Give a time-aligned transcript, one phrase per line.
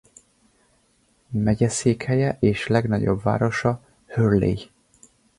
[1.29, 4.57] Megyeszékhelye és legnagyobb városa Hurley.